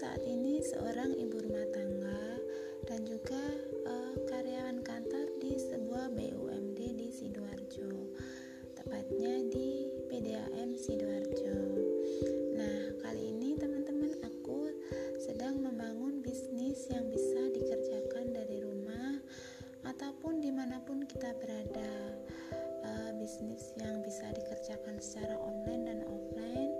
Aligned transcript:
saat 0.00 0.24
ini 0.24 0.64
seorang 0.64 1.12
ibu 1.12 1.44
rumah 1.44 1.68
tangga 1.76 2.40
dan 2.88 3.04
juga 3.04 3.36
uh, 3.84 4.16
karyawan 4.32 4.80
kantor 4.80 5.28
di 5.44 5.52
sebuah 5.60 6.16
BUMD 6.16 6.96
di 6.96 7.12
Sidoarjo, 7.12 8.08
tepatnya 8.80 9.44
di 9.52 9.92
PDAM 10.08 10.72
Sidoarjo. 10.72 11.60
Nah, 12.56 12.96
kali 13.04 13.28
ini 13.28 13.60
teman-teman 13.60 14.16
aku 14.24 14.72
sedang 15.20 15.60
membangun 15.60 16.24
bisnis 16.24 16.88
yang 16.88 17.04
bisa 17.12 17.52
dikerjakan 17.52 18.32
dari 18.32 18.64
rumah 18.64 19.20
ataupun 19.84 20.40
di 20.40 20.48
mana 20.48 20.80
pun 20.80 21.04
kita 21.04 21.36
berada. 21.36 22.16
Uh, 22.80 23.12
bisnis 23.20 23.76
yang 23.76 24.00
bisa 24.00 24.24
dikerjakan 24.32 24.96
secara 24.96 25.36
online 25.36 25.84
dan 25.84 26.00
offline. 26.08 26.72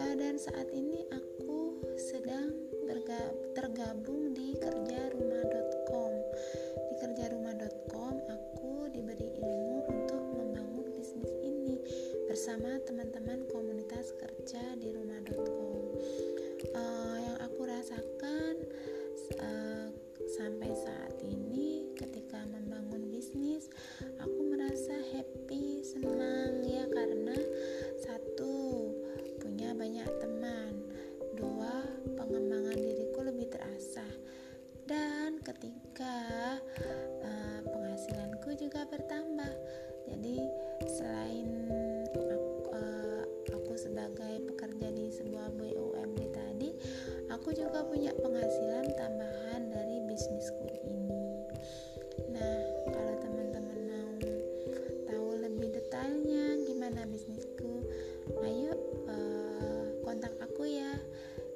Uh, 0.00 0.16
dan 0.16 0.40
saat 0.40 0.72
ini 0.72 1.04
aku 1.12 1.25
sedang 2.26 2.50
tergabung 3.54 4.34
di 4.34 4.58
kerjarumah.com. 4.58 6.12
Di 6.74 6.94
kerjarumah.com 6.98 8.14
aku 8.18 8.90
diberi 8.90 9.30
ilmu 9.38 9.86
untuk 9.86 10.34
membangun 10.34 10.90
bisnis 10.90 11.30
ini 11.38 11.78
bersama 12.26 12.82
teman-teman 12.82 13.46
komunitas 13.46 14.10
kerja 14.18 14.74
di 14.74 14.90
rumah.com. 14.90 15.86
Uh, 16.74 16.74
eh, 16.74 17.16
yang 17.30 17.38
aku 17.46 17.62
rasakan 17.62 18.54
uh, 19.38 19.86
sampai 20.26 20.74
saat 20.74 20.95
sebagai 44.36 44.52
pekerja 44.52 44.92
di 44.92 45.08
sebuah 45.08 45.48
BUMD 45.56 46.20
tadi, 46.28 46.68
aku 47.32 47.56
juga 47.56 47.88
punya 47.88 48.12
penghasilan 48.20 48.84
tambahan 48.92 49.72
dari 49.72 50.04
bisnisku 50.04 50.60
ini. 50.76 51.08
Nah, 52.36 52.60
kalau 52.92 53.16
teman-teman 53.16 53.80
mau 53.88 54.12
tahu 55.08 55.40
lebih 55.40 55.72
detailnya 55.72 56.52
gimana 56.68 57.08
bisnisku, 57.08 57.80
ayo 58.44 58.76
uh, 59.08 60.04
kontak 60.04 60.36
aku 60.36 60.68
ya 60.68 61.00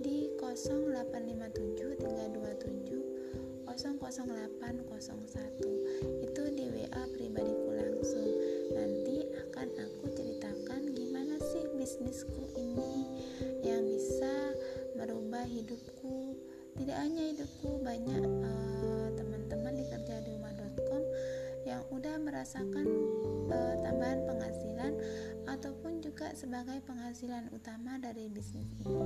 di 0.00 0.32
0857 0.40 2.00
327 2.00 3.68
00801 3.68 6.24
itu 6.24 6.42
di 6.56 6.64
WA 6.72 7.04
pribadiku 7.12 7.41
hanya 16.98 17.22
hidupku 17.32 17.80
banyak 17.80 18.24
uh, 18.24 19.08
teman-teman 19.16 19.72
di 19.76 19.84
kerja 19.88 20.20
di 20.20 20.30
rumah.com 20.36 21.02
yang 21.62 21.86
udah 21.94 22.18
merasakan 22.18 22.86
uh, 23.48 23.74
tambahan 23.80 24.20
penghasilan 24.26 24.92
ataupun 25.46 26.02
juga 26.02 26.34
sebagai 26.34 26.82
penghasilan 26.84 27.48
utama 27.54 27.98
dari 28.02 28.28
bisnis 28.28 28.66
ini. 28.82 28.98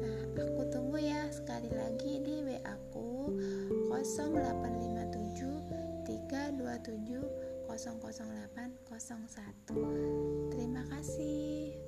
Nah, 0.00 0.18
aku 0.38 0.62
tunggu 0.70 1.02
ya 1.02 1.26
sekali 1.34 1.68
lagi 1.70 2.22
di 2.22 2.42
WA 2.46 2.62
aku 2.62 3.34
0857 3.90 6.06
327 6.06 7.44
00801. 7.68 10.54
Terima 10.54 10.82
kasih. 10.90 11.83